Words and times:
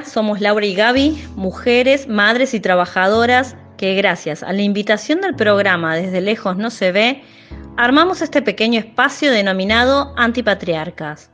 Somos 0.00 0.40
Laura 0.40 0.64
y 0.64 0.74
Gaby, 0.74 1.22
mujeres, 1.36 2.08
madres 2.08 2.54
y 2.54 2.60
trabajadoras 2.60 3.56
que 3.76 3.94
gracias 3.94 4.42
a 4.42 4.52
la 4.52 4.62
invitación 4.62 5.20
del 5.20 5.34
programa 5.34 5.94
Desde 5.96 6.20
lejos 6.20 6.56
no 6.56 6.70
se 6.70 6.92
ve, 6.92 7.22
armamos 7.76 8.22
este 8.22 8.40
pequeño 8.40 8.80
espacio 8.80 9.30
denominado 9.30 10.14
Antipatriarcas. 10.16 11.30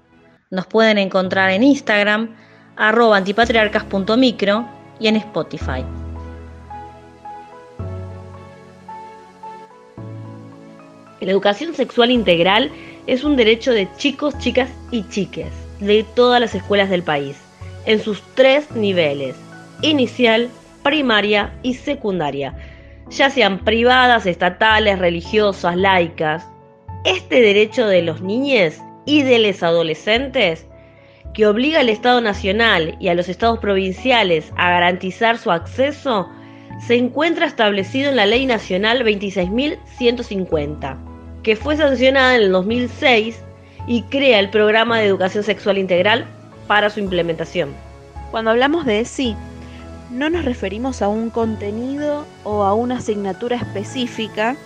Nos 0.50 0.66
pueden 0.66 0.98
encontrar 0.98 1.50
en 1.50 1.62
Instagram, 1.62 2.34
arroba 2.76 3.18
antipatriarcas.micro 3.18 4.68
y 4.98 5.06
en 5.06 5.16
Spotify. 5.16 5.84
La 11.20 11.30
educación 11.30 11.74
sexual 11.74 12.10
integral 12.10 12.72
es 13.06 13.22
un 13.22 13.36
derecho 13.36 13.72
de 13.72 13.88
chicos, 13.96 14.36
chicas 14.38 14.68
y 14.90 15.08
chiques 15.08 15.52
de 15.80 16.04
todas 16.14 16.40
las 16.40 16.54
escuelas 16.54 16.90
del 16.90 17.02
país, 17.02 17.36
en 17.88 18.00
sus 18.00 18.22
tres 18.34 18.70
niveles, 18.72 19.34
inicial, 19.80 20.48
primaria 20.82 21.52
y 21.62 21.72
secundaria, 21.74 22.54
ya 23.08 23.30
sean 23.30 23.64
privadas, 23.64 24.26
estatales, 24.26 24.98
religiosas, 24.98 25.74
laicas. 25.74 26.46
Este 27.06 27.40
derecho 27.40 27.86
de 27.86 28.02
los 28.02 28.20
niños 28.20 28.74
y 29.06 29.22
de 29.22 29.38
los 29.38 29.62
adolescentes, 29.62 30.66
que 31.32 31.46
obliga 31.46 31.80
al 31.80 31.88
Estado 31.88 32.20
Nacional 32.20 32.94
y 33.00 33.08
a 33.08 33.14
los 33.14 33.30
estados 33.30 33.58
provinciales 33.58 34.52
a 34.58 34.68
garantizar 34.68 35.38
su 35.38 35.50
acceso, 35.50 36.28
se 36.86 36.96
encuentra 36.96 37.46
establecido 37.46 38.10
en 38.10 38.16
la 38.16 38.26
Ley 38.26 38.44
Nacional 38.44 39.02
26.150, 39.02 40.98
que 41.42 41.56
fue 41.56 41.78
sancionada 41.78 42.34
en 42.34 42.42
el 42.42 42.52
2006 42.52 43.42
y 43.86 44.02
crea 44.02 44.40
el 44.40 44.50
programa 44.50 44.98
de 44.98 45.06
educación 45.06 45.42
sexual 45.42 45.78
integral 45.78 46.26
para 46.68 46.90
su 46.90 47.00
implementación. 47.00 47.70
Cuando 48.30 48.52
hablamos 48.52 48.84
de 48.84 49.00
ESI, 49.00 49.34
no 50.12 50.30
nos 50.30 50.44
referimos 50.44 51.02
a 51.02 51.08
un 51.08 51.30
contenido 51.30 52.24
o 52.44 52.62
a 52.62 52.74
una 52.74 52.98
asignatura 52.98 53.56
específica, 53.56 54.56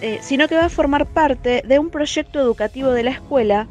eh, 0.00 0.18
sino 0.22 0.48
que 0.48 0.56
va 0.56 0.64
a 0.64 0.70
formar 0.70 1.06
parte 1.06 1.62
de 1.66 1.78
un 1.78 1.90
proyecto 1.90 2.40
educativo 2.40 2.90
de 2.92 3.02
la 3.02 3.10
escuela 3.10 3.66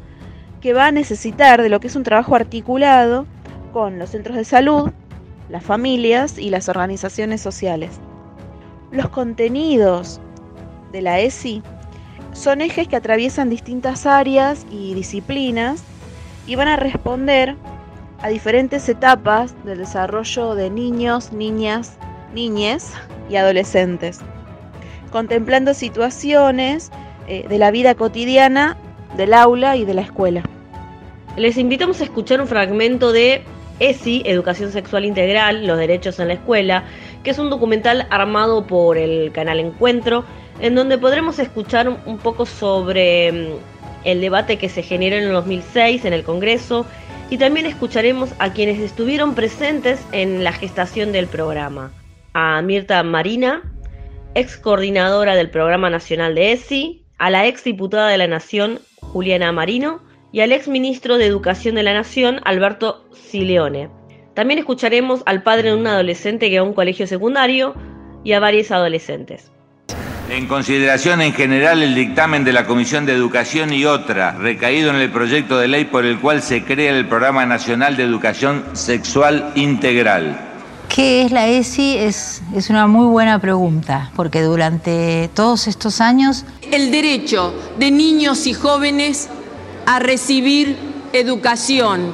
que 0.60 0.74
va 0.74 0.86
a 0.86 0.92
necesitar 0.92 1.62
de 1.62 1.68
lo 1.68 1.80
que 1.80 1.88
es 1.88 1.96
un 1.96 2.04
trabajo 2.04 2.36
articulado 2.36 3.26
con 3.72 3.98
los 3.98 4.10
centros 4.10 4.36
de 4.36 4.44
salud, 4.44 4.90
las 5.48 5.64
familias 5.64 6.38
y 6.38 6.50
las 6.50 6.68
organizaciones 6.68 7.40
sociales. 7.40 7.98
Los 8.92 9.08
contenidos 9.08 10.20
de 10.92 11.02
la 11.02 11.20
ESI 11.20 11.62
son 12.32 12.60
ejes 12.60 12.88
que 12.88 12.96
atraviesan 12.96 13.50
distintas 13.50 14.06
áreas 14.06 14.66
y 14.70 14.94
disciplinas 14.94 15.82
y 16.50 16.56
van 16.56 16.66
a 16.66 16.74
responder 16.74 17.54
a 18.22 18.28
diferentes 18.28 18.88
etapas 18.88 19.54
del 19.64 19.78
desarrollo 19.78 20.56
de 20.56 20.68
niños, 20.68 21.32
niñas, 21.32 21.96
niñes 22.34 22.92
y 23.30 23.36
adolescentes, 23.36 24.18
contemplando 25.12 25.74
situaciones 25.74 26.90
eh, 27.28 27.46
de 27.48 27.56
la 27.56 27.70
vida 27.70 27.94
cotidiana 27.94 28.76
del 29.16 29.32
aula 29.32 29.76
y 29.76 29.84
de 29.84 29.94
la 29.94 30.00
escuela. 30.00 30.42
Les 31.36 31.56
invitamos 31.56 32.00
a 32.00 32.04
escuchar 32.04 32.40
un 32.40 32.48
fragmento 32.48 33.12
de 33.12 33.44
ESI, 33.78 34.24
Educación 34.26 34.72
Sexual 34.72 35.04
Integral, 35.04 35.68
Los 35.68 35.78
Derechos 35.78 36.18
en 36.18 36.26
la 36.26 36.34
Escuela, 36.34 36.82
que 37.22 37.30
es 37.30 37.38
un 37.38 37.48
documental 37.48 38.08
armado 38.10 38.66
por 38.66 38.98
el 38.98 39.30
canal 39.30 39.60
Encuentro, 39.60 40.24
en 40.60 40.74
donde 40.74 40.98
podremos 40.98 41.38
escuchar 41.38 41.88
un 41.88 42.18
poco 42.18 42.44
sobre 42.44 43.30
mm, 43.30 43.69
el 44.04 44.20
debate 44.20 44.58
que 44.58 44.68
se 44.68 44.82
generó 44.82 45.16
en 45.16 45.24
el 45.24 45.32
2006 45.32 46.04
en 46.04 46.12
el 46.12 46.24
Congreso 46.24 46.86
y 47.30 47.38
también 47.38 47.66
escucharemos 47.66 48.30
a 48.38 48.52
quienes 48.52 48.80
estuvieron 48.80 49.34
presentes 49.34 50.04
en 50.12 50.42
la 50.42 50.52
gestación 50.52 51.12
del 51.12 51.26
programa. 51.26 51.92
A 52.34 52.60
Mirta 52.62 53.02
Marina, 53.02 53.62
ex 54.34 54.56
coordinadora 54.56 55.36
del 55.36 55.50
Programa 55.50 55.90
Nacional 55.90 56.34
de 56.34 56.52
ESI, 56.52 57.04
a 57.18 57.30
la 57.30 57.46
ex 57.46 57.64
diputada 57.64 58.08
de 58.08 58.18
la 58.18 58.26
Nación, 58.26 58.80
Juliana 59.00 59.52
Marino, 59.52 60.02
y 60.32 60.40
al 60.40 60.52
ex 60.52 60.68
ministro 60.68 61.18
de 61.18 61.26
Educación 61.26 61.74
de 61.74 61.82
la 61.82 61.94
Nación, 61.94 62.40
Alberto 62.44 63.04
Sileone. 63.12 63.90
También 64.34 64.58
escucharemos 64.58 65.22
al 65.26 65.42
padre 65.42 65.70
de 65.70 65.76
un 65.76 65.86
adolescente 65.86 66.50
que 66.50 66.58
va 66.58 66.64
a 66.64 66.68
un 66.68 66.74
colegio 66.74 67.06
secundario 67.06 67.74
y 68.24 68.32
a 68.32 68.40
varios 68.40 68.70
adolescentes. 68.70 69.50
En 70.30 70.46
consideración 70.46 71.22
en 71.22 71.32
general 71.32 71.82
el 71.82 71.92
dictamen 71.92 72.44
de 72.44 72.52
la 72.52 72.64
Comisión 72.64 73.04
de 73.04 73.12
Educación 73.12 73.72
y 73.72 73.84
otra, 73.84 74.30
recaído 74.30 74.90
en 74.90 74.96
el 74.96 75.10
proyecto 75.10 75.58
de 75.58 75.66
ley 75.66 75.86
por 75.86 76.06
el 76.06 76.20
cual 76.20 76.40
se 76.40 76.62
crea 76.62 76.96
el 76.96 77.08
Programa 77.08 77.44
Nacional 77.46 77.96
de 77.96 78.04
Educación 78.04 78.64
Sexual 78.74 79.50
Integral. 79.56 80.38
¿Qué 80.88 81.22
es 81.22 81.32
la 81.32 81.48
ESI? 81.48 81.96
Es, 81.96 82.42
es 82.54 82.70
una 82.70 82.86
muy 82.86 83.06
buena 83.06 83.40
pregunta, 83.40 84.12
porque 84.14 84.42
durante 84.42 85.28
todos 85.34 85.66
estos 85.66 86.00
años... 86.00 86.44
El 86.70 86.92
derecho 86.92 87.52
de 87.80 87.90
niños 87.90 88.46
y 88.46 88.54
jóvenes 88.54 89.28
a 89.84 89.98
recibir 89.98 90.76
educación 91.12 92.12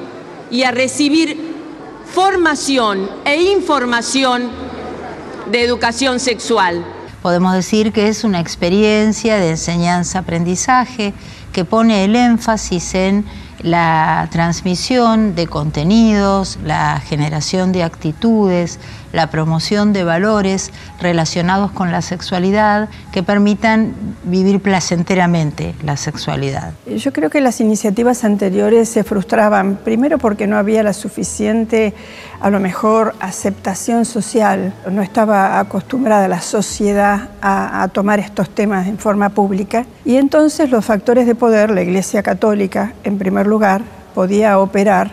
y 0.50 0.62
a 0.62 0.71
recibir 0.71 1.38
formación 2.15 3.10
e 3.27 3.43
información 3.43 4.48
de 5.50 5.62
educación 5.62 6.19
sexual. 6.19 6.95
Podemos 7.26 7.54
decir 7.54 7.92
que 7.92 8.06
es 8.06 8.22
una 8.22 8.38
experiencia 8.38 9.38
de 9.38 9.50
enseñanza-aprendizaje 9.50 11.12
que 11.53 11.64
pone 11.64 12.04
el 12.04 12.14
énfasis 12.14 12.94
en 12.94 13.25
la 13.60 14.28
transmisión 14.30 15.34
de 15.34 15.46
contenidos, 15.46 16.58
la 16.64 17.00
generación 17.00 17.72
de 17.72 17.82
actitudes, 17.82 18.78
la 19.12 19.30
promoción 19.30 19.92
de 19.92 20.04
valores 20.04 20.70
relacionados 21.00 21.70
con 21.72 21.90
la 21.90 22.02
sexualidad 22.02 22.88
que 23.12 23.22
permitan 23.22 23.94
vivir 24.24 24.60
placenteramente 24.60 25.74
la 25.82 25.96
sexualidad. 25.96 26.72
Yo 26.86 27.12
creo 27.12 27.30
que 27.30 27.40
las 27.40 27.60
iniciativas 27.60 28.24
anteriores 28.24 28.90
se 28.90 29.04
frustraban, 29.04 29.76
primero 29.76 30.18
porque 30.18 30.46
no 30.46 30.58
había 30.58 30.82
la 30.82 30.92
suficiente, 30.92 31.94
a 32.40 32.50
lo 32.50 32.60
mejor, 32.60 33.14
aceptación 33.20 34.04
social, 34.04 34.74
no 34.90 35.00
estaba 35.02 35.58
acostumbrada 35.58 36.28
la 36.28 36.42
sociedad 36.42 37.30
a, 37.40 37.88
tomar 37.92 38.18
estos 38.18 38.50
temas 38.50 38.86
en 38.86 38.98
forma 38.98 39.30
pública, 39.30 39.86
y 40.04 40.16
entonces 40.16 40.70
los 40.70 40.84
factores 40.84 41.26
de 41.26 41.34
poder, 41.34 41.70
la 41.70 41.82
Iglesia 41.82 42.22
Católica 42.22 42.92
en 43.04 43.16
primer 43.16 43.45
lugar, 43.46 43.82
podía 44.14 44.58
operar 44.58 45.12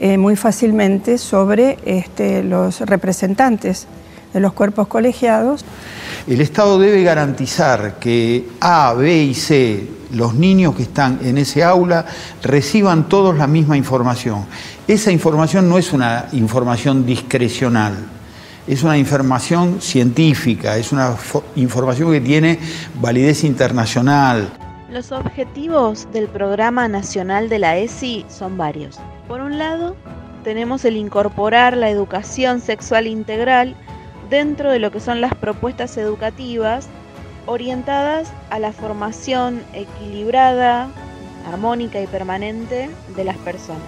eh, 0.00 0.18
muy 0.18 0.34
fácilmente 0.36 1.18
sobre 1.18 1.78
este, 1.84 2.42
los 2.42 2.80
representantes 2.80 3.86
de 4.32 4.40
los 4.40 4.52
cuerpos 4.52 4.88
colegiados. 4.88 5.64
El 6.26 6.40
Estado 6.40 6.78
debe 6.78 7.02
garantizar 7.02 7.98
que 8.00 8.48
A, 8.60 8.92
B 8.94 9.22
y 9.22 9.34
C, 9.34 9.88
los 10.12 10.34
niños 10.34 10.74
que 10.74 10.82
están 10.82 11.20
en 11.22 11.38
ese 11.38 11.62
aula, 11.62 12.04
reciban 12.42 13.08
todos 13.08 13.36
la 13.38 13.46
misma 13.46 13.76
información. 13.76 14.44
Esa 14.88 15.12
información 15.12 15.68
no 15.68 15.78
es 15.78 15.92
una 15.92 16.26
información 16.32 17.06
discrecional, 17.06 17.94
es 18.66 18.82
una 18.82 18.98
información 18.98 19.80
científica, 19.80 20.76
es 20.76 20.92
una 20.92 21.14
información 21.56 22.10
que 22.10 22.20
tiene 22.20 22.58
validez 23.00 23.44
internacional. 23.44 24.63
Los 24.94 25.10
objetivos 25.10 26.06
del 26.12 26.28
Programa 26.28 26.86
Nacional 26.86 27.48
de 27.48 27.58
la 27.58 27.76
ESI 27.76 28.24
son 28.28 28.56
varios. 28.56 29.00
Por 29.26 29.40
un 29.40 29.58
lado, 29.58 29.96
tenemos 30.44 30.84
el 30.84 30.96
incorporar 30.96 31.76
la 31.76 31.90
educación 31.90 32.60
sexual 32.60 33.08
integral 33.08 33.74
dentro 34.30 34.70
de 34.70 34.78
lo 34.78 34.92
que 34.92 35.00
son 35.00 35.20
las 35.20 35.34
propuestas 35.34 35.96
educativas 35.96 36.86
orientadas 37.46 38.32
a 38.50 38.60
la 38.60 38.70
formación 38.70 39.64
equilibrada, 39.72 40.88
armónica 41.48 42.00
y 42.00 42.06
permanente 42.06 42.88
de 43.16 43.24
las 43.24 43.36
personas. 43.38 43.82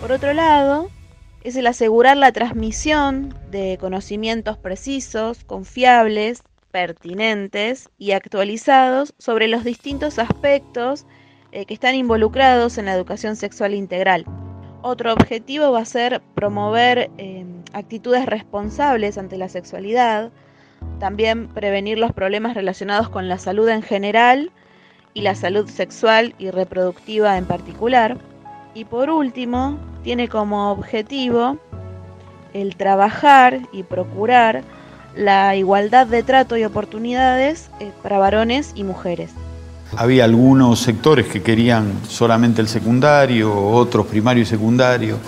Por 0.00 0.12
otro 0.12 0.32
lado, 0.32 0.88
es 1.44 1.56
el 1.56 1.66
asegurar 1.66 2.16
la 2.16 2.32
transmisión 2.32 3.34
de 3.50 3.76
conocimientos 3.78 4.56
precisos, 4.56 5.44
confiables, 5.44 6.42
pertinentes 6.70 7.90
y 7.98 8.12
actualizados 8.12 9.14
sobre 9.18 9.48
los 9.48 9.64
distintos 9.64 10.18
aspectos 10.18 11.06
eh, 11.52 11.66
que 11.66 11.74
están 11.74 11.94
involucrados 11.94 12.78
en 12.78 12.86
la 12.86 12.94
educación 12.94 13.36
sexual 13.36 13.74
integral. 13.74 14.24
Otro 14.82 15.12
objetivo 15.12 15.72
va 15.72 15.80
a 15.80 15.84
ser 15.84 16.22
promover 16.34 17.10
eh, 17.18 17.44
actitudes 17.72 18.24
responsables 18.26 19.18
ante 19.18 19.36
la 19.36 19.48
sexualidad, 19.48 20.30
también 20.98 21.48
prevenir 21.48 21.98
los 21.98 22.12
problemas 22.12 22.54
relacionados 22.54 23.08
con 23.08 23.28
la 23.28 23.38
salud 23.38 23.68
en 23.68 23.82
general 23.82 24.52
y 25.12 25.22
la 25.22 25.34
salud 25.34 25.68
sexual 25.68 26.34
y 26.38 26.50
reproductiva 26.50 27.36
en 27.36 27.46
particular. 27.46 28.16
Y 28.74 28.84
por 28.84 29.10
último, 29.10 29.78
tiene 30.02 30.28
como 30.28 30.70
objetivo 30.70 31.58
el 32.54 32.76
trabajar 32.76 33.60
y 33.72 33.82
procurar 33.82 34.62
la 35.16 35.56
igualdad 35.56 36.06
de 36.06 36.22
trato 36.22 36.56
y 36.56 36.64
oportunidades 36.64 37.70
eh, 37.80 37.92
para 38.02 38.18
varones 38.18 38.72
y 38.74 38.84
mujeres. 38.84 39.30
Había 39.96 40.24
algunos 40.24 40.78
sectores 40.78 41.26
que 41.26 41.42
querían 41.42 41.92
solamente 42.08 42.60
el 42.60 42.68
secundario, 42.68 43.52
otros 43.54 44.06
primario 44.06 44.42
y 44.42 44.46
secundario. 44.46 45.18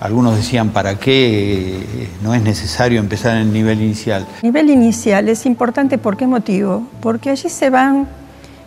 Algunos 0.00 0.36
decían, 0.36 0.70
¿para 0.70 0.96
qué 0.98 2.08
no 2.22 2.34
es 2.34 2.42
necesario 2.42 2.98
empezar 2.98 3.36
en 3.36 3.42
el 3.42 3.52
nivel 3.52 3.80
inicial? 3.80 4.26
El 4.42 4.48
nivel 4.48 4.70
inicial 4.70 5.28
es 5.28 5.46
importante, 5.46 5.98
¿por 5.98 6.16
qué 6.16 6.26
motivo? 6.26 6.86
Porque 7.00 7.30
allí 7.30 7.48
se 7.48 7.70
van 7.70 8.08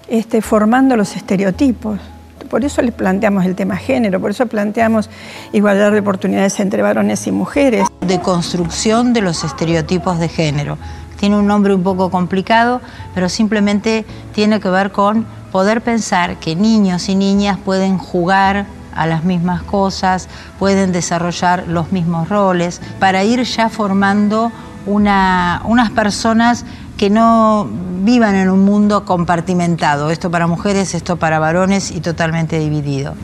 este, 0.07 0.41
formando 0.41 0.95
los 0.95 1.15
estereotipos. 1.15 1.99
Por 2.47 2.63
eso 2.65 2.81
le 2.81 2.91
planteamos 2.91 3.45
el 3.45 3.55
tema 3.55 3.75
género, 3.75 4.19
por 4.19 4.31
eso 4.31 4.45
planteamos 4.47 5.09
igualdad 5.53 5.91
de 5.91 5.99
oportunidades 5.99 6.59
entre 6.59 6.81
varones 6.81 7.27
y 7.27 7.31
mujeres. 7.31 7.87
De 8.01 8.19
construcción 8.19 9.13
de 9.13 9.21
los 9.21 9.43
estereotipos 9.43 10.19
de 10.19 10.29
género. 10.29 10.77
Tiene 11.19 11.37
un 11.37 11.47
nombre 11.47 11.73
un 11.73 11.83
poco 11.83 12.09
complicado, 12.09 12.81
pero 13.13 13.27
simplemente 13.27 14.05
tiene 14.33 14.59
que 14.59 14.69
ver 14.69 14.91
con 14.91 15.25
poder 15.51 15.81
pensar 15.81 16.37
que 16.37 16.55
niños 16.55 17.09
y 17.09 17.15
niñas 17.15 17.57
pueden 17.57 17.97
jugar 17.97 18.65
a 18.95 19.07
las 19.07 19.23
mismas 19.23 19.61
cosas, 19.63 20.27
pueden 20.59 20.91
desarrollar 20.91 21.67
los 21.67 21.91
mismos 21.91 22.29
roles, 22.29 22.81
para 22.99 23.23
ir 23.23 23.43
ya 23.43 23.69
formando 23.69 24.51
unas 24.85 25.91
personas 25.91 26.65
que 26.97 27.09
no 27.09 27.69
vivan 28.07 28.35
en 28.35 28.49
un 28.49 28.63
mundo 28.63 29.03
compartimentado, 29.03 30.11
esto 30.11 30.31
para 30.31 30.47
mujeres, 30.47 30.95
esto 30.95 31.17
para 31.17 31.39
varones 31.39 31.91
y 31.91 31.99
totalmente 31.99 32.57
dividido. 32.57 33.15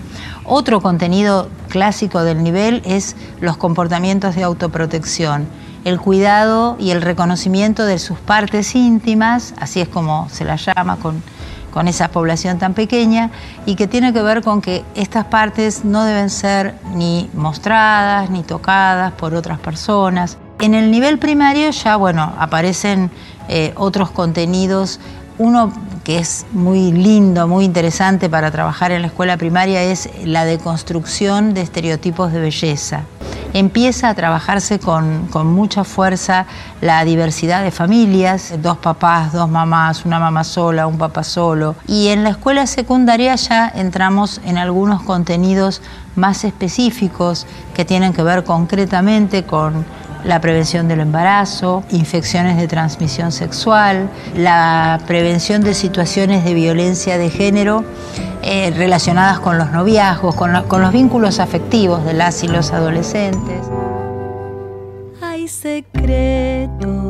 Otro 0.43 0.81
contenido 0.81 1.47
clásico 1.69 2.21
del 2.21 2.43
nivel 2.43 2.81
es 2.83 3.15
los 3.39 3.55
comportamientos 3.55 4.35
de 4.35 4.43
autoprotección, 4.43 5.47
el 5.85 6.01
cuidado 6.01 6.75
y 6.81 6.91
el 6.91 7.01
reconocimiento 7.01 7.85
de 7.85 7.97
sus 7.97 8.19
partes 8.19 8.75
íntimas, 8.75 9.53
así 9.57 9.79
es 9.79 9.87
como 9.87 10.27
se 10.29 10.43
las 10.43 10.65
llama 10.65 10.97
con, 10.97 11.23
con 11.71 11.87
esa 11.87 12.09
población 12.09 12.59
tan 12.59 12.73
pequeña, 12.73 13.31
y 13.65 13.75
que 13.75 13.87
tiene 13.87 14.11
que 14.11 14.21
ver 14.21 14.41
con 14.41 14.59
que 14.59 14.83
estas 14.95 15.23
partes 15.23 15.85
no 15.85 16.03
deben 16.03 16.29
ser 16.29 16.75
ni 16.93 17.29
mostradas 17.33 18.29
ni 18.29 18.43
tocadas 18.43 19.13
por 19.13 19.33
otras 19.33 19.59
personas. 19.59 20.37
En 20.59 20.73
el 20.73 20.91
nivel 20.91 21.19
primario 21.19 21.71
ya, 21.71 21.95
bueno, 21.95 22.33
aparecen 22.37 23.11
eh, 23.49 23.73
otros 23.75 24.11
contenidos. 24.11 24.99
Uno 25.37 25.73
que 26.03 26.19
es 26.19 26.45
muy 26.51 26.91
lindo, 26.91 27.47
muy 27.47 27.65
interesante 27.65 28.29
para 28.29 28.51
trabajar 28.51 28.91
en 28.91 29.01
la 29.01 29.07
escuela 29.07 29.37
primaria 29.37 29.81
es 29.83 30.09
la 30.25 30.45
deconstrucción 30.45 31.53
de 31.53 31.61
estereotipos 31.61 32.31
de 32.31 32.41
belleza. 32.41 33.03
Empieza 33.53 34.09
a 34.09 34.15
trabajarse 34.15 34.79
con, 34.79 35.27
con 35.27 35.47
mucha 35.47 35.83
fuerza 35.83 36.45
la 36.81 37.05
diversidad 37.05 37.63
de 37.63 37.71
familias, 37.71 38.53
dos 38.61 38.77
papás, 38.77 39.31
dos 39.31 39.49
mamás, 39.49 40.05
una 40.05 40.19
mamá 40.19 40.43
sola, 40.43 40.87
un 40.87 40.97
papá 40.97 41.23
solo. 41.23 41.75
Y 41.87 42.07
en 42.07 42.23
la 42.23 42.31
escuela 42.31 42.65
secundaria 42.65 43.35
ya 43.35 43.71
entramos 43.73 44.41
en 44.43 44.57
algunos 44.57 45.03
contenidos 45.03 45.81
más 46.15 46.43
específicos 46.43 47.45
que 47.75 47.85
tienen 47.85 48.13
que 48.13 48.23
ver 48.23 48.43
concretamente 48.43 49.43
con 49.43 49.85
la 50.23 50.39
prevención 50.41 50.87
del 50.87 51.01
embarazo, 51.01 51.83
infecciones 51.89 52.57
de 52.57 52.67
transmisión 52.67 53.31
sexual, 53.31 54.09
la 54.35 54.99
prevención 55.07 55.61
de 55.63 55.73
situaciones 55.73 56.43
de 56.43 56.53
violencia 56.53 57.17
de 57.17 57.29
género 57.29 57.83
eh, 58.41 58.71
relacionadas 58.75 59.39
con 59.39 59.57
los 59.57 59.71
noviazgos, 59.71 60.35
con, 60.35 60.63
con 60.67 60.81
los 60.81 60.91
vínculos 60.91 61.39
afectivos 61.39 62.05
de 62.05 62.13
las 62.13 62.43
y 62.43 62.47
los 62.47 62.71
adolescentes. 62.71 63.67
Hay 65.21 65.47
secretos 65.47 67.02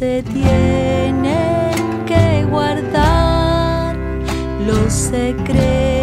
se 0.00 0.22
tienen 0.22 1.74
que 2.06 2.46
guardar 2.50 3.94
los 4.66 4.90
secretos 4.90 5.99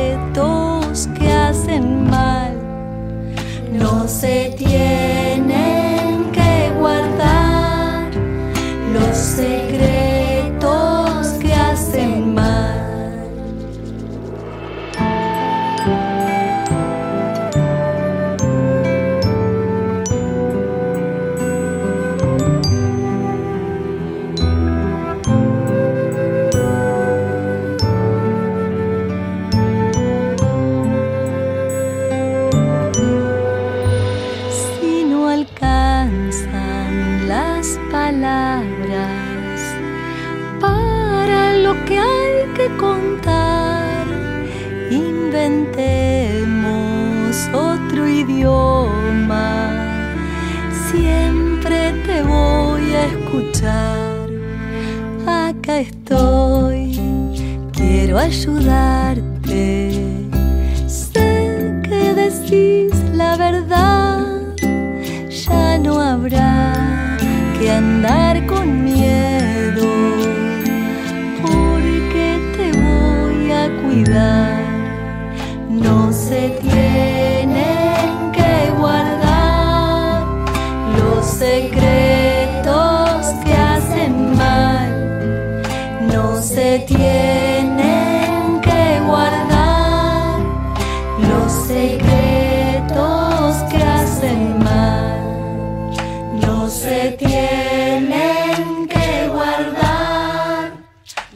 que 67.78 67.80
andar 67.80 68.27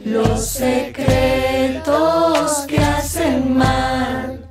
los 0.04 0.46
secretos 0.46 1.84
que 2.66 2.78
hacen 2.78 3.56
mal. 3.56 4.46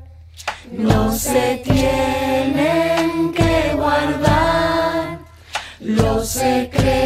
No 0.72 1.12
se 1.12 1.62
tienen 1.63 3.34
que 3.34 3.74
guardar 3.75 5.20
los 5.80 6.30
secretos 6.30 7.00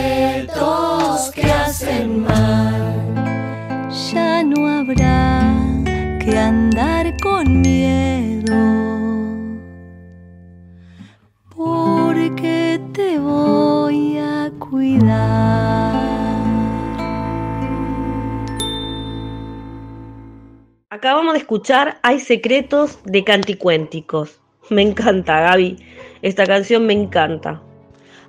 Acabamos 20.95 21.33
de 21.33 21.39
escuchar 21.39 21.99
Hay 22.03 22.21
secretos 22.21 22.99
de 23.03 23.25
canticuénticos. 23.25 24.39
Me 24.69 24.81
encanta, 24.81 25.41
Gaby. 25.41 25.77
Esta 26.21 26.45
canción 26.45 26.85
me 26.85 26.93
encanta. 26.93 27.61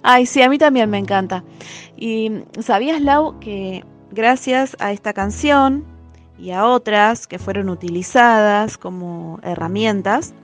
Ay, 0.02 0.26
sí, 0.26 0.42
a 0.42 0.48
mí 0.48 0.58
también 0.58 0.90
me 0.90 0.98
encanta. 0.98 1.44
Y 1.96 2.42
sabías, 2.58 3.00
Lau, 3.00 3.38
que 3.38 3.84
gracias 4.10 4.76
a 4.80 4.90
esta 4.90 5.12
canción 5.12 5.84
y 6.40 6.50
a 6.50 6.66
otras 6.66 7.28
que 7.28 7.38
fueron 7.38 7.68
utilizadas 7.68 8.78
como 8.78 9.38
herramientas 9.44 10.34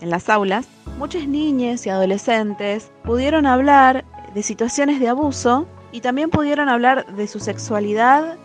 en 0.00 0.08
las 0.08 0.30
aulas, 0.30 0.66
muchas 0.96 1.28
niñas 1.28 1.86
y 1.86 1.90
adolescentes 1.90 2.90
pudieron 3.04 3.44
hablar 3.44 4.06
de 4.32 4.42
situaciones 4.42 4.98
de 4.98 5.08
abuso 5.08 5.66
y 5.92 6.00
también 6.00 6.30
pudieron 6.30 6.70
hablar 6.70 7.04
de 7.16 7.28
su 7.28 7.38
sexualidad 7.38 8.38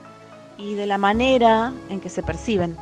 y 0.58 0.74
de 0.74 0.86
la 0.86 0.98
manera 0.98 1.72
en 1.90 2.02
que 2.02 2.10
se 2.10 2.24
perciben. 2.24 2.76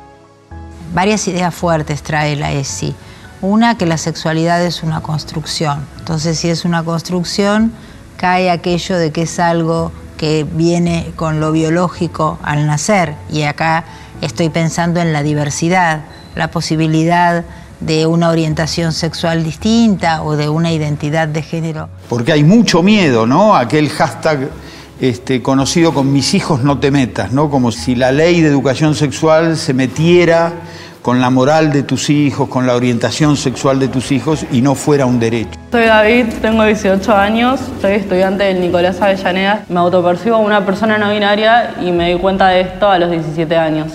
Varias 0.92 1.28
ideas 1.28 1.54
fuertes 1.54 2.02
trae 2.02 2.34
la 2.36 2.52
ESI. 2.52 2.94
Una, 3.42 3.78
que 3.78 3.86
la 3.86 3.96
sexualidad 3.96 4.62
es 4.64 4.82
una 4.82 5.00
construcción. 5.00 5.86
Entonces, 5.98 6.38
si 6.38 6.50
es 6.50 6.64
una 6.64 6.82
construcción, 6.82 7.72
cae 8.16 8.50
aquello 8.50 8.98
de 8.98 9.12
que 9.12 9.22
es 9.22 9.38
algo 9.38 9.92
que 10.18 10.44
viene 10.44 11.12
con 11.16 11.40
lo 11.40 11.52
biológico 11.52 12.38
al 12.42 12.66
nacer. 12.66 13.14
Y 13.30 13.42
acá 13.42 13.84
estoy 14.20 14.50
pensando 14.50 15.00
en 15.00 15.12
la 15.12 15.22
diversidad, 15.22 16.00
la 16.34 16.50
posibilidad 16.50 17.44
de 17.80 18.06
una 18.06 18.28
orientación 18.28 18.92
sexual 18.92 19.42
distinta 19.42 20.22
o 20.22 20.36
de 20.36 20.48
una 20.48 20.72
identidad 20.72 21.28
de 21.28 21.42
género. 21.42 21.88
Porque 22.08 22.32
hay 22.32 22.44
mucho 22.44 22.82
miedo, 22.82 23.26
¿no? 23.26 23.56
Aquel 23.56 23.88
hashtag 23.88 24.50
este, 25.00 25.42
conocido 25.42 25.94
con 25.94 26.12
mis 26.12 26.34
hijos 26.34 26.62
no 26.62 26.78
te 26.78 26.90
metas, 26.90 27.32
¿no? 27.32 27.50
Como 27.50 27.72
si 27.72 27.94
la 27.94 28.12
ley 28.12 28.40
de 28.40 28.48
educación 28.48 28.94
sexual 28.94 29.56
se 29.56 29.72
metiera 29.74 30.52
con 31.02 31.20
la 31.20 31.30
moral 31.30 31.72
de 31.72 31.82
tus 31.82 32.10
hijos, 32.10 32.48
con 32.48 32.66
la 32.66 32.74
orientación 32.74 33.36
sexual 33.36 33.78
de 33.80 33.88
tus 33.88 34.12
hijos 34.12 34.44
y 34.52 34.60
no 34.60 34.74
fuera 34.74 35.06
un 35.06 35.18
derecho. 35.18 35.58
Soy 35.72 35.86
David, 35.86 36.26
tengo 36.42 36.64
18 36.64 37.16
años, 37.16 37.60
soy 37.80 37.92
estudiante 37.92 38.44
del 38.44 38.60
Nicolás 38.60 39.00
Avellaneda, 39.00 39.64
me 39.68 39.80
autopercibo 39.80 40.38
una 40.38 40.64
persona 40.66 40.98
no 40.98 41.10
binaria 41.10 41.74
y 41.80 41.90
me 41.92 42.12
di 42.12 42.18
cuenta 42.18 42.48
de 42.48 42.62
esto 42.62 42.90
a 42.90 42.98
los 42.98 43.10
17 43.10 43.56
años. 43.56 43.92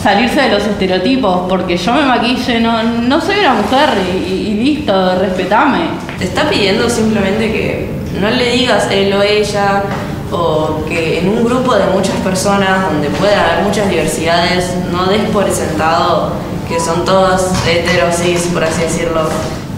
Salirse 0.00 0.42
de 0.42 0.50
los 0.50 0.64
estereotipos, 0.64 1.48
porque 1.48 1.76
yo 1.76 1.92
me 1.94 2.02
maquille, 2.02 2.60
no, 2.60 2.82
no 2.82 3.20
soy 3.20 3.40
una 3.40 3.54
mujer 3.54 3.90
y, 4.26 4.54
listo, 4.54 5.18
respetame. 5.18 5.80
Te 6.18 6.24
está 6.24 6.48
pidiendo 6.48 6.88
simplemente 6.88 7.50
que 7.50 7.88
no 8.20 8.30
le 8.30 8.52
digas 8.52 8.88
él 8.90 9.12
o 9.12 9.22
ella, 9.22 9.82
o 10.34 10.84
que 10.86 11.20
en 11.20 11.28
un 11.28 11.44
grupo 11.44 11.74
de 11.74 11.86
muchas 11.86 12.16
personas 12.16 12.90
donde 12.90 13.08
puede 13.10 13.34
haber 13.34 13.62
muchas 13.62 13.88
diversidades, 13.88 14.74
no 14.90 15.06
des 15.06 15.22
por 15.30 15.48
sentado 15.50 16.32
que 16.68 16.80
son 16.80 17.04
todos 17.04 17.52
heterosis, 17.66 18.48
por 18.52 18.64
así 18.64 18.82
decirlo. 18.82 19.22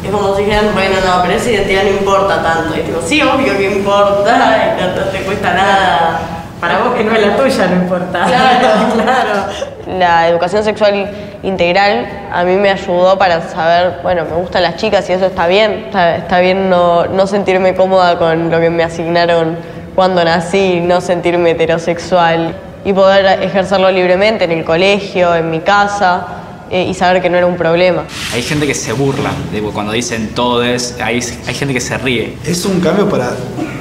Es 0.04 0.10
como 0.10 0.36
si 0.36 0.44
dijeran, 0.44 0.66
bueno, 0.72 0.96
no, 1.04 1.22
pero 1.22 1.34
esa 1.34 1.50
identidad 1.50 1.82
no 1.82 1.90
importa 1.90 2.42
tanto. 2.42 2.76
Y 2.76 2.82
digo, 2.82 3.00
sí, 3.04 3.20
obvio 3.22 3.56
que 3.58 3.72
importa, 3.72 4.76
no, 4.78 5.10
te 5.10 5.18
cuesta 5.22 5.52
nada. 5.52 6.20
Para 6.60 6.78
vos 6.78 6.94
que 6.94 7.04
no 7.04 7.12
es 7.12 7.26
la 7.26 7.36
tuya, 7.36 7.66
no 7.66 7.82
importa. 7.82 8.25
Claro, 8.25 8.68
claro. 9.02 9.98
La 9.98 10.28
educación 10.28 10.64
sexual 10.64 11.10
integral 11.42 12.06
a 12.32 12.44
mí 12.44 12.56
me 12.56 12.70
ayudó 12.70 13.18
para 13.18 13.42
saber, 13.48 13.98
bueno, 14.02 14.25
me 14.25 14.36
gustan 14.36 14.62
las 14.62 14.76
chicas 14.76 15.08
y 15.10 15.12
eso 15.12 15.26
está 15.26 15.46
bien. 15.46 15.90
Está, 15.92 16.40
bien 16.40 16.70
no, 16.70 17.06
no 17.06 17.26
sentirme 17.26 17.75
cómoda 17.75 18.18
con 18.18 18.50
lo 18.50 18.60
que 18.60 18.70
me 18.70 18.84
asignaron 18.84 19.58
cuando 19.97 20.23
nací, 20.23 20.81
no 20.81 21.00
sentirme 21.00 21.53
heterosexual 21.53 22.55
y 22.85 22.93
poder 22.93 23.43
ejercerlo 23.43 23.91
libremente 23.91 24.45
en 24.45 24.53
el 24.53 24.62
colegio, 24.62 25.35
en 25.35 25.50
mi 25.50 25.61
casa 25.61 26.26
eh, 26.71 26.87
y 26.88 26.93
saber 26.93 27.23
que 27.23 27.31
no 27.31 27.38
era 27.38 27.47
un 27.47 27.57
problema. 27.57 28.05
Hay 28.35 28.43
gente 28.43 28.67
que 28.67 28.75
se 28.75 28.93
burla 28.93 29.31
de 29.50 29.62
cuando 29.62 29.93
dicen 29.93 30.35
todo 30.35 30.62
es, 30.62 30.97
hay, 31.00 31.21
hay 31.47 31.55
gente 31.55 31.73
que 31.73 31.81
se 31.81 31.97
ríe. 31.97 32.37
Es 32.45 32.67
un 32.67 32.81
cambio 32.81 33.09
para 33.09 33.31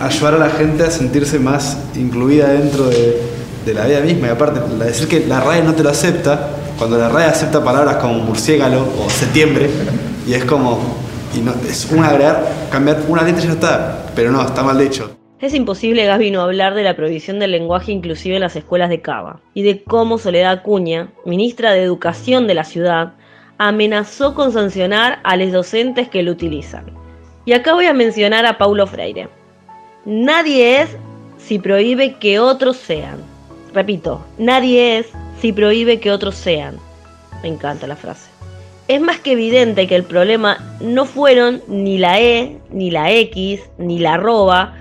ayudar 0.01 0.35
a 0.35 0.37
la 0.37 0.49
gente 0.49 0.85
a 0.85 0.89
sentirse 0.89 1.37
más 1.37 1.77
incluida 1.95 2.47
dentro 2.47 2.85
de, 2.85 3.21
de 3.65 3.73
la 3.73 3.85
vida 3.85 3.99
misma 3.99 4.27
y 4.27 4.29
aparte, 4.29 4.61
decir 4.85 5.09
que 5.09 5.25
la 5.27 5.41
RAE 5.41 5.63
no 5.63 5.75
te 5.75 5.83
lo 5.83 5.89
acepta, 5.89 6.47
cuando 6.77 6.97
la 6.97 7.09
RAE 7.09 7.25
acepta 7.25 7.61
palabras 7.61 7.97
como 7.97 8.13
murciélago 8.19 8.87
o 9.05 9.09
septiembre, 9.09 9.69
y 10.25 10.33
es 10.33 10.45
como, 10.45 10.79
y 11.35 11.39
no, 11.39 11.53
es 11.69 11.87
un 11.91 12.05
agregar, 12.05 12.47
cambiar 12.71 13.01
una 13.09 13.23
letra 13.23 13.43
y 13.43 13.47
ya 13.47 13.53
está, 13.53 14.05
pero 14.15 14.31
no, 14.31 14.41
está 14.41 14.63
mal 14.63 14.79
hecho. 14.79 15.24
Es 15.45 15.53
imposible, 15.53 16.07
Gasby, 16.07 16.31
no 16.31 16.41
hablar 16.41 16.73
de 16.73 16.81
la 16.81 16.95
prohibición 16.95 17.37
del 17.37 17.51
lenguaje 17.51 17.91
inclusive 17.91 18.33
en 18.33 18.41
las 18.41 18.55
escuelas 18.55 18.89
de 18.89 19.01
Cava 19.01 19.41
y 19.53 19.61
de 19.61 19.83
cómo 19.83 20.17
Soledad 20.17 20.53
Acuña, 20.53 21.09
ministra 21.23 21.71
de 21.71 21.83
Educación 21.83 22.47
de 22.47 22.55
la 22.55 22.63
ciudad, 22.63 23.13
amenazó 23.59 24.33
con 24.33 24.51
sancionar 24.51 25.19
a 25.23 25.37
los 25.37 25.51
docentes 25.51 26.09
que 26.09 26.23
lo 26.23 26.31
utilizan. 26.31 26.85
Y 27.45 27.53
acá 27.53 27.75
voy 27.75 27.85
a 27.85 27.93
mencionar 27.93 28.43
a 28.47 28.57
Paulo 28.57 28.87
Freire. 28.87 29.29
Nadie 30.03 30.81
es 30.81 30.97
si 31.37 31.59
prohíbe 31.59 32.15
que 32.15 32.39
otros 32.39 32.77
sean. 32.77 33.19
Repito, 33.71 34.25
nadie 34.39 34.97
es 34.97 35.09
si 35.39 35.53
prohíbe 35.53 35.99
que 35.99 36.11
otros 36.11 36.33
sean. 36.33 36.77
Me 37.43 37.49
encanta 37.49 37.85
la 37.85 37.95
frase. 37.95 38.31
Es 38.87 38.99
más 38.99 39.19
que 39.19 39.33
evidente 39.33 39.85
que 39.85 39.95
el 39.95 40.05
problema 40.05 40.57
no 40.81 41.05
fueron 41.05 41.61
ni 41.67 41.99
la 41.99 42.19
E, 42.19 42.57
ni 42.71 42.89
la 42.89 43.11
X, 43.11 43.61
ni 43.77 43.99
la 43.99 44.15
arroba, 44.15 44.73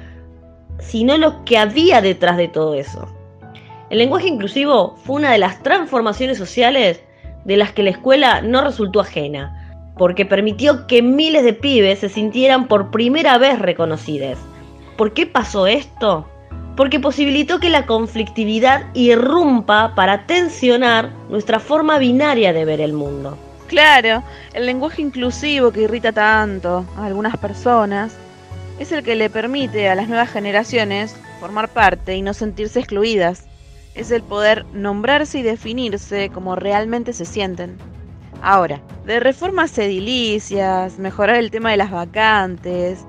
sino 0.86 1.16
lo 1.18 1.44
que 1.44 1.58
había 1.58 2.00
detrás 2.00 2.36
de 2.36 2.48
todo 2.48 2.74
eso. 2.74 3.08
El 3.90 3.98
lenguaje 3.98 4.28
inclusivo 4.28 4.96
fue 5.04 5.16
una 5.16 5.32
de 5.32 5.38
las 5.38 5.62
transformaciones 5.62 6.38
sociales 6.38 7.02
de 7.44 7.56
las 7.56 7.72
que 7.72 7.82
la 7.82 7.90
escuela 7.90 8.40
no 8.40 8.62
resultó 8.62 9.00
ajena, 9.00 9.78
porque 9.96 10.24
permitió 10.24 10.86
que 10.86 11.02
miles 11.02 11.44
de 11.44 11.52
pibes 11.52 12.00
se 12.00 12.08
sintieran 12.08 12.66
por 12.66 12.90
primera 12.90 13.38
vez 13.38 13.58
reconocidos. 13.58 14.38
¿Por 14.96 15.12
qué 15.12 15.26
pasó 15.26 15.66
esto? 15.66 16.28
Porque 16.76 16.98
posibilitó 16.98 17.60
que 17.60 17.70
la 17.70 17.86
conflictividad 17.86 18.86
irrumpa 18.94 19.94
para 19.94 20.26
tensionar 20.26 21.10
nuestra 21.28 21.60
forma 21.60 21.98
binaria 21.98 22.52
de 22.52 22.64
ver 22.64 22.80
el 22.80 22.92
mundo. 22.92 23.38
Claro, 23.68 24.22
el 24.52 24.66
lenguaje 24.66 25.02
inclusivo 25.02 25.70
que 25.72 25.82
irrita 25.82 26.12
tanto 26.12 26.84
a 26.96 27.06
algunas 27.06 27.36
personas 27.36 28.16
es 28.78 28.92
el 28.92 29.02
que 29.02 29.14
le 29.14 29.30
permite 29.30 29.88
a 29.88 29.94
las 29.94 30.08
nuevas 30.08 30.30
generaciones 30.30 31.16
formar 31.40 31.68
parte 31.68 32.16
y 32.16 32.22
no 32.22 32.34
sentirse 32.34 32.80
excluidas. 32.80 33.44
Es 33.94 34.10
el 34.10 34.22
poder 34.22 34.64
nombrarse 34.72 35.38
y 35.38 35.42
definirse 35.42 36.30
como 36.30 36.56
realmente 36.56 37.12
se 37.12 37.24
sienten. 37.24 37.76
Ahora, 38.42 38.80
de 39.06 39.20
reformas 39.20 39.78
edilicias, 39.78 40.98
mejorar 40.98 41.36
el 41.36 41.50
tema 41.50 41.70
de 41.70 41.76
las 41.76 41.90
vacantes 41.90 43.04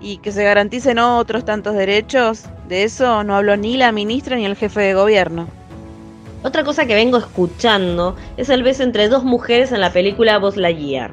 y 0.00 0.16
que 0.16 0.32
se 0.32 0.42
garanticen 0.42 0.98
otros 0.98 1.44
tantos 1.44 1.74
derechos, 1.74 2.44
de 2.68 2.84
eso 2.84 3.22
no 3.22 3.36
habló 3.36 3.56
ni 3.56 3.76
la 3.76 3.92
ministra 3.92 4.36
ni 4.36 4.46
el 4.46 4.56
jefe 4.56 4.80
de 4.80 4.94
gobierno. 4.94 5.46
Otra 6.42 6.64
cosa 6.64 6.86
que 6.86 6.94
vengo 6.94 7.18
escuchando 7.18 8.16
es 8.38 8.48
el 8.48 8.62
beso 8.62 8.82
entre 8.82 9.08
dos 9.08 9.24
mujeres 9.24 9.72
en 9.72 9.80
la 9.80 9.92
película 9.92 10.38
Buzz 10.38 10.56
Lightyear. 10.56 11.12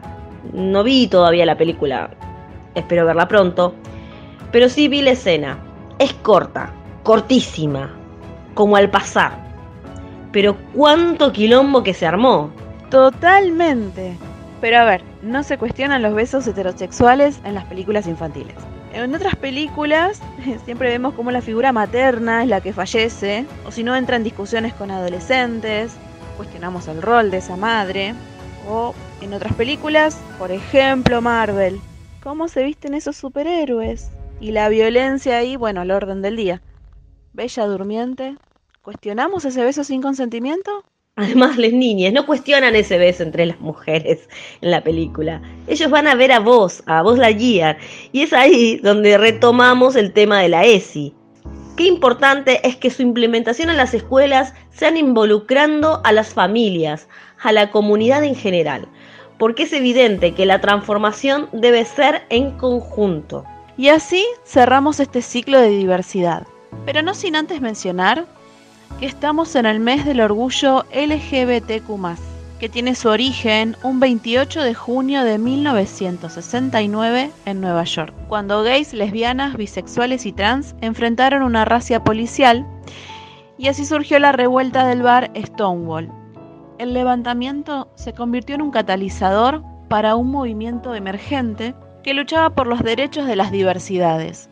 No 0.54 0.84
vi 0.84 1.08
todavía 1.08 1.46
la 1.46 1.58
película, 1.58 2.12
espero 2.76 3.06
verla 3.06 3.28
pronto, 3.28 3.76
pero 4.52 4.70
sí 4.70 4.88
vi 4.88 5.02
la 5.02 5.12
escena. 5.12 5.58
Es 6.00 6.14
corta, 6.14 6.72
cortísima, 7.04 7.94
como 8.54 8.76
al 8.76 8.90
pasar. 8.90 9.46
Pero 10.32 10.58
cuánto 10.74 11.32
quilombo 11.32 11.84
que 11.84 11.94
se 11.94 12.06
armó. 12.06 12.52
Totalmente. 12.90 14.18
Pero 14.62 14.80
a 14.80 14.86
ver, 14.86 15.04
no 15.22 15.44
se 15.44 15.58
cuestionan 15.58 16.02
los 16.02 16.14
besos 16.14 16.48
heterosexuales 16.48 17.40
en 17.44 17.54
las 17.54 17.66
películas 17.66 18.08
infantiles. 18.08 18.56
En 18.94 19.14
otras 19.14 19.36
películas 19.36 20.22
siempre 20.66 20.90
vemos 20.90 21.14
como 21.14 21.32
la 21.32 21.42
figura 21.42 21.72
materna 21.72 22.44
es 22.44 22.50
la 22.50 22.62
que 22.62 22.74
fallece, 22.74 23.46
o 23.66 23.72
si 23.72 23.84
no 23.84 23.96
entran 23.96 24.24
discusiones 24.24 24.74
con 24.74 24.90
adolescentes, 24.90 25.94
cuestionamos 26.38 26.88
el 26.88 27.02
rol 27.02 27.30
de 27.30 27.38
esa 27.38 27.56
madre. 27.56 28.16
O 28.70 28.94
en 29.22 29.34
otras 29.34 29.54
películas, 29.54 30.20
por 30.38 30.52
ejemplo 30.52 31.22
Marvel, 31.22 31.80
¿cómo 32.22 32.48
se 32.48 32.64
visten 32.64 32.94
esos 32.94 33.16
superhéroes? 33.16 34.10
Y 34.40 34.52
la 34.52 34.70
violencia 34.70 35.38
ahí, 35.38 35.56
bueno, 35.56 35.82
al 35.82 35.90
orden 35.90 36.22
del 36.22 36.36
día. 36.36 36.62
Bella 37.34 37.66
durmiente. 37.66 38.36
¿Cuestionamos 38.84 39.46
ese 39.46 39.64
beso 39.64 39.84
sin 39.84 40.02
consentimiento? 40.02 40.84
Además, 41.16 41.58
las 41.58 41.74
niñas 41.74 42.14
no 42.14 42.28
cuestionan 42.28 42.76
ese 42.76 43.00
beso 43.00 43.24
entre 43.24 43.48
las 43.48 43.60
mujeres 43.60 44.30
en 44.62 44.70
la 44.70 44.84
película. 44.84 45.42
Ellos 45.66 45.90
van 45.90 46.06
a 46.06 46.14
ver 46.14 46.32
a 46.32 46.40
vos, 46.40 46.84
a 46.86 47.02
vos 47.02 47.18
la 47.18 47.32
guía. 47.32 47.80
Y 48.12 48.22
es 48.22 48.34
ahí 48.34 48.78
donde 48.78 49.18
retomamos 49.18 49.96
el 49.96 50.14
tema 50.14 50.40
de 50.40 50.50
la 50.50 50.66
ESI. 50.66 51.16
Qué 51.76 51.86
importante 51.86 52.66
es 52.68 52.76
que 52.76 52.92
su 52.92 53.02
implementación 53.02 53.72
en 53.72 53.78
las 53.78 53.96
escuelas 53.96 54.54
sean 54.70 54.98
involucrando 54.98 56.02
a 56.04 56.12
las 56.12 56.36
familias, 56.36 57.08
a 57.42 57.52
la 57.52 57.72
comunidad 57.72 58.24
en 58.24 58.36
general. 58.36 58.88
Porque 59.40 59.64
es 59.64 59.74
evidente 59.74 60.36
que 60.36 60.46
la 60.46 60.62
transformación 60.62 61.50
debe 61.52 61.84
ser 61.86 62.22
en 62.30 62.52
conjunto. 62.52 63.44
Y 63.78 63.90
así 63.90 64.26
cerramos 64.44 65.00
este 65.00 65.22
ciclo 65.22 65.62
de 65.62 65.70
diversidad. 65.70 66.48
Pero 66.86 67.04
no 67.04 67.14
sin 67.14 67.36
antes 67.36 67.62
mencionar 67.62 68.26
que 69.00 69.06
estamos 69.06 69.56
en 69.56 69.68
el 69.68 69.80
mes 69.80 70.04
del 70.04 70.22
orgullo 70.22 70.86
LGBTQ. 70.92 72.18
que 72.60 72.70
tiene 72.70 72.96
su 72.96 73.08
origen 73.10 73.78
un 73.84 74.00
28 74.00 74.64
de 74.64 74.74
junio 74.74 75.24
de 75.24 75.38
1969 75.38 77.30
en 77.46 77.62
Nueva 77.62 77.84
York, 77.84 78.16
cuando 78.28 78.64
gays, 78.64 78.94
lesbianas, 78.94 79.56
bisexuales 79.56 80.26
y 80.26 80.32
trans 80.32 80.74
enfrentaron 80.82 81.44
una 81.44 81.66
racia 81.66 82.04
policial 82.04 82.66
y 83.60 83.68
así 83.68 83.86
surgió 83.86 84.18
la 84.18 84.32
revuelta 84.32 84.88
del 84.88 85.04
bar 85.04 85.30
Stonewall. 85.36 86.12
El 86.80 86.96
levantamiento 86.96 87.90
se 87.94 88.14
convirtió 88.14 88.56
en 88.56 88.64
un 88.64 88.72
catalizador 88.72 89.62
para 89.88 90.16
un 90.16 90.32
movimiento 90.32 90.96
emergente 90.96 91.76
que 92.04 92.14
luchaba 92.14 92.50
por 92.52 92.68
los 92.68 92.84
derechos 92.84 93.28
de 93.28 93.36
las 93.36 93.52
diversidades. 93.52 94.50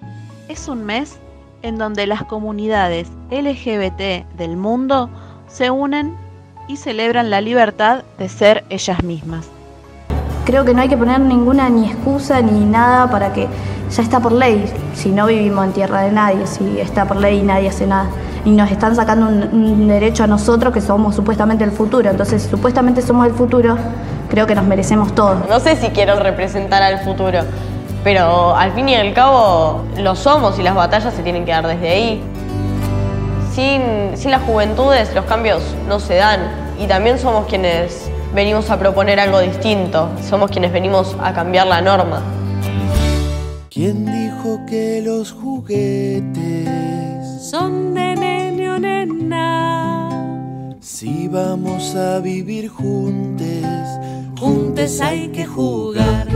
Es 0.47 0.67
un 0.67 0.83
mes 0.83 1.19
en 1.61 1.77
donde 1.77 2.05
las 2.05 2.23
comunidades 2.23 3.09
LGBT 3.31 4.27
del 4.37 4.57
mundo 4.57 5.09
se 5.47 5.71
unen 5.71 6.15
y 6.67 6.77
celebran 6.77 7.29
la 7.29 7.41
libertad 7.41 8.03
de 8.17 8.29
ser 8.29 8.63
ellas 8.69 9.03
mismas. 9.03 9.47
Creo 10.45 10.63
que 10.63 10.73
no 10.73 10.81
hay 10.81 10.89
que 10.89 10.97
poner 10.97 11.19
ninguna 11.19 11.69
ni 11.69 11.87
excusa 11.87 12.41
ni 12.41 12.65
nada 12.65 13.09
para 13.09 13.33
que 13.33 13.47
ya 13.89 14.03
está 14.03 14.19
por 14.19 14.31
ley. 14.31 14.65
Si 14.93 15.09
no 15.09 15.25
vivimos 15.25 15.65
en 15.65 15.73
tierra 15.73 16.01
de 16.01 16.11
nadie, 16.11 16.45
si 16.45 16.79
está 16.79 17.05
por 17.05 17.17
ley 17.17 17.39
y 17.39 17.43
nadie 17.43 17.69
hace 17.69 17.87
nada. 17.87 18.09
Y 18.45 18.51
nos 18.51 18.69
están 18.69 18.95
sacando 18.95 19.27
un, 19.27 19.43
un 19.43 19.87
derecho 19.87 20.23
a 20.23 20.27
nosotros 20.27 20.71
que 20.71 20.81
somos 20.81 21.15
supuestamente 21.15 21.63
el 21.63 21.71
futuro. 21.71 22.09
Entonces, 22.09 22.43
supuestamente 22.43 23.01
somos 23.01 23.25
el 23.25 23.33
futuro, 23.33 23.75
creo 24.29 24.47
que 24.47 24.55
nos 24.55 24.65
merecemos 24.65 25.13
todo. 25.13 25.35
No 25.49 25.59
sé 25.59 25.75
si 25.75 25.89
quiero 25.89 26.19
representar 26.19 26.81
al 26.81 26.99
futuro, 26.99 27.39
pero 28.03 28.55
al 28.55 28.71
fin 28.73 28.89
y 28.89 28.95
al 28.95 29.13
cabo 29.13 29.83
lo 29.97 30.15
somos 30.15 30.59
y 30.59 30.63
las 30.63 30.75
batallas 30.75 31.13
se 31.13 31.23
tienen 31.23 31.45
que 31.45 31.51
dar 31.51 31.67
desde 31.67 31.89
ahí. 31.89 32.23
Sin, 33.53 34.17
sin 34.17 34.31
las 34.31 34.41
juventudes 34.43 35.13
los 35.15 35.25
cambios 35.25 35.63
no 35.87 35.99
se 35.99 36.15
dan 36.15 36.39
y 36.79 36.87
también 36.87 37.17
somos 37.19 37.47
quienes 37.47 38.09
venimos 38.33 38.69
a 38.69 38.77
proponer 38.77 39.19
algo 39.19 39.39
distinto, 39.39 40.09
somos 40.21 40.51
quienes 40.51 40.73
venimos 40.73 41.15
a 41.21 41.33
cambiar 41.33 41.67
la 41.67 41.81
norma. 41.81 42.21
¿Quién 43.69 44.05
dijo 44.05 44.59
que 44.67 45.01
los 45.01 45.31
juguetes 45.31 46.67
son 47.49 47.93
de 47.93 48.15
vamos 51.35 51.93
a 51.95 52.19
vivir 52.19 52.69
juntos, 52.69 53.65
Juntes 54.39 55.01
hay 55.01 55.27
que 55.27 55.45
jugar. 55.45 56.27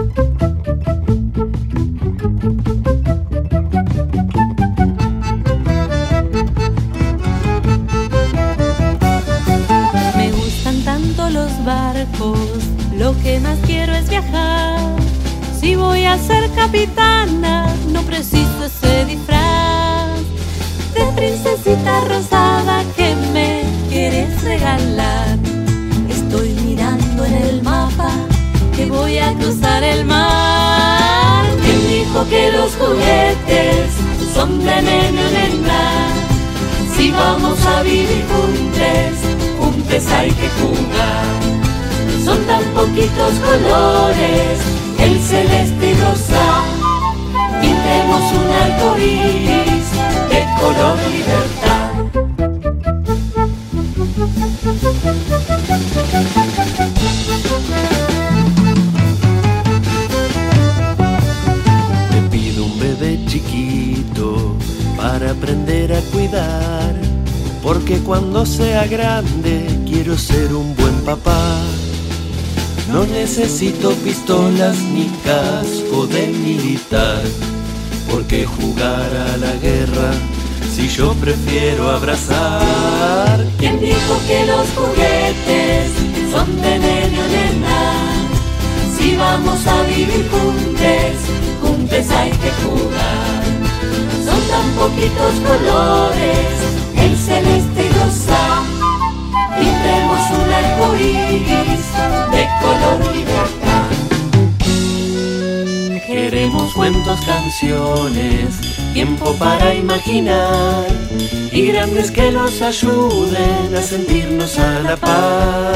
Me 10.18 10.32
gustan 10.32 10.84
tanto 10.84 11.30
los 11.30 11.52
barcos, 11.64 12.50
lo 12.98 13.18
que 13.24 13.40
más 13.40 13.58
quiero 13.66 13.94
es 13.94 14.10
viajar. 14.10 14.82
Si 15.58 15.76
voy 15.76 16.04
a 16.04 16.18
ser 16.18 16.52
capitana, 16.52 17.74
no 17.94 18.02
preciso 18.02 18.66
ese 18.66 19.06
disfraz 19.06 20.20
de 20.94 21.06
princesita 21.16 22.02
rosada 22.02 22.29
voy 29.10 29.18
a 29.18 29.34
cruzar 29.34 29.84
el 29.84 30.06
mar. 30.06 31.44
¿Quién 31.64 31.88
dijo 31.88 32.28
que 32.30 32.52
los 32.52 32.76
juguetes 32.76 33.92
son 34.36 34.60
de 34.60 34.82
nene 34.84 35.26
o 35.26 35.30
nena? 35.38 35.82
Si 36.96 37.12
vamos 37.12 37.60
a 37.66 37.82
vivir 37.82 38.24
juntos, 38.32 39.14
juntos 39.60 40.04
hay 40.12 40.32
que 40.32 40.50
jugar. 40.60 41.26
Son 42.24 42.40
tan 42.46 42.64
poquitos 42.76 43.34
colores, 43.48 44.60
el 45.00 45.20
celeste 45.20 45.92
y 45.92 45.94
rosa. 46.04 46.46
Pintemos 47.62 48.24
un 48.40 48.48
arco 48.64 48.90
iris 48.98 49.88
de 50.30 50.42
color 50.60 50.98
libertad. 51.16 51.90
Chiquito 63.30 64.56
para 64.98 65.32
aprender 65.32 65.94
a 65.94 66.02
cuidar. 66.12 66.96
Porque 67.62 68.00
cuando 68.00 68.46
sea 68.46 68.88
grande 68.88 69.68
quiero 69.88 70.18
ser 70.18 70.54
un 70.54 70.76
buen 70.76 70.96
papá. 71.06 71.62
No 72.92 73.06
necesito 73.06 73.92
pistolas 74.04 74.78
ni 74.96 75.08
casco 75.24 76.08
de 76.08 76.28
militar. 76.28 77.22
Porque 78.10 78.46
jugar 78.46 79.12
a 79.16 79.38
la 79.38 79.54
guerra 79.62 80.12
si 80.74 80.88
yo 80.88 81.14
prefiero 81.14 81.92
abrazar. 81.92 83.46
¿Quién 83.60 83.80
dijo 83.80 84.14
que 84.28 84.46
los 84.48 84.68
juguetes 84.76 85.92
son 86.32 86.62
de 86.62 86.80
nena? 86.80 87.20
Si 88.98 89.16
vamos 89.16 89.66
a 89.68 89.84
vivir 89.84 90.28
juntos, 90.30 91.29
hay 91.92 92.32
que 92.32 92.52
jugar. 92.64 93.44
Son 94.24 94.42
tan 94.50 94.70
poquitos 94.78 95.34
colores, 95.46 96.54
el 96.96 97.18
celeste 97.18 97.86
y 97.86 97.90
rosa. 98.00 98.64
Pintemos 99.58 100.22
un 100.32 100.54
arco 100.54 100.96
iris 100.96 101.86
de 102.32 102.48
color 102.62 103.16
libertad. 103.16 103.90
Queremos 106.06 106.74
cuentos, 106.74 107.20
canciones, 107.26 108.56
tiempo 108.94 109.34
para 109.34 109.74
imaginar 109.74 110.86
y 111.52 111.68
grandes 111.68 112.12
que 112.12 112.32
nos 112.32 112.62
ayuden 112.62 113.76
a 113.76 113.82
sentirnos 113.82 114.58
a 114.60 114.80
la 114.82 114.96
par. 114.96 115.76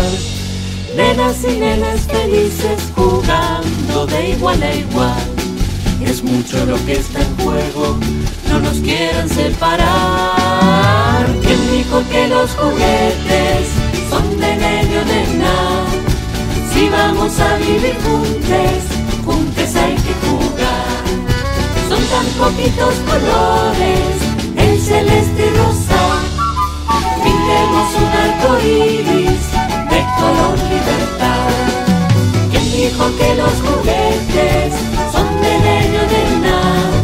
Nenas 0.95 1.43
y 1.43 1.57
nenas 1.57 2.01
felices 2.01 2.91
jugando 2.95 4.05
de 4.05 4.29
igual 4.29 4.61
a 4.61 4.75
igual. 4.75 5.32
Es 6.05 6.23
mucho 6.23 6.65
lo 6.65 6.75
que 6.85 6.93
está 6.93 7.19
en 7.21 7.37
juego, 7.37 7.97
no 8.49 8.59
nos 8.59 8.77
quieran 8.79 9.27
separar. 9.29 11.25
¿Quién 11.41 11.71
dijo 11.71 12.03
que 12.11 12.27
los 12.27 12.51
juguetes 12.51 13.67
son 14.09 14.39
de 14.39 14.55
nene 14.55 14.99
o 14.99 15.05
nena? 15.05 15.85
Si 16.71 16.89
vamos 16.89 17.39
a 17.39 17.57
vivir 17.57 17.95
juntos, 18.03 18.83
juntos 19.25 19.75
hay 19.75 19.95
que 19.95 20.13
jugar. 20.27 21.03
Son 21.89 22.03
tan 22.13 22.25
poquitos 22.37 22.95
colores, 23.09 24.15
el 24.55 24.79
celeste 24.79 25.47
y 25.47 25.57
rosa. 25.57 26.03
Pintemos 27.23 27.95
un 28.01 28.11
arco 28.25 28.49
iris 28.65 29.43
de 29.89 29.99
color 30.19 30.57
libertad. 30.69 31.53
¿Quién 32.51 32.65
dijo 32.71 33.05
que 33.17 33.35
los 33.35 33.55
juguetes 33.61 34.92
leño 35.59 36.01
del 36.13 36.41
nada. 36.41 37.01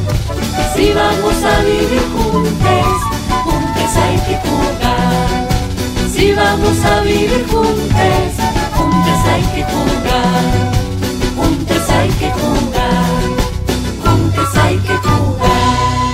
Si 0.76 0.92
vamos 0.94 1.44
a 1.44 1.62
vivir 1.64 2.04
juntos, 2.14 2.98
juntos 3.44 3.92
hay 4.04 4.18
que 4.28 4.36
jugar. 4.48 5.48
Si 6.14 6.34
vamos 6.34 6.86
a 6.86 7.02
vivir 7.02 7.46
juntos, 7.50 8.32
juntos 8.76 9.20
hay 9.32 9.44
que 9.54 9.64
jugar. 9.64 10.44
Juntos 11.36 11.90
hay 11.90 12.10
que 12.10 12.32
jugar. 12.32 13.22
Juntos 14.04 14.56
hay 14.64 14.78
que 14.78 14.96
jugar. 14.98 16.09